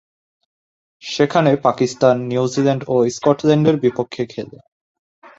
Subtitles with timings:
[1.03, 4.57] সেখানে পাকিস্তান, নিউজিল্যান্ড ও স্কটল্যান্ডের বিপক্ষে খেলে।